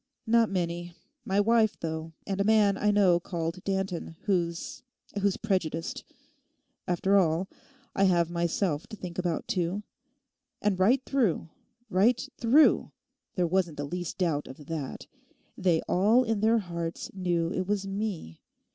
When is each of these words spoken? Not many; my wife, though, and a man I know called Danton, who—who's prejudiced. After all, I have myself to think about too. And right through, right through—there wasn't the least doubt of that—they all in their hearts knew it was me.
Not 0.25 0.49
many; 0.49 0.95
my 1.25 1.39
wife, 1.39 1.79
though, 1.79 2.13
and 2.25 2.41
a 2.41 2.43
man 2.43 2.75
I 2.75 2.89
know 2.89 3.19
called 3.19 3.63
Danton, 3.63 4.15
who—who's 4.21 5.37
prejudiced. 5.43 6.03
After 6.87 7.17
all, 7.17 7.47
I 7.95 8.05
have 8.05 8.27
myself 8.31 8.87
to 8.87 8.95
think 8.95 9.19
about 9.19 9.47
too. 9.47 9.83
And 10.59 10.79
right 10.79 11.05
through, 11.05 11.49
right 11.87 12.27
through—there 12.39 13.45
wasn't 13.45 13.77
the 13.77 13.85
least 13.85 14.17
doubt 14.17 14.47
of 14.47 14.65
that—they 14.65 15.81
all 15.81 16.23
in 16.23 16.39
their 16.41 16.57
hearts 16.57 17.11
knew 17.13 17.51
it 17.51 17.67
was 17.67 17.85
me. 17.85 18.39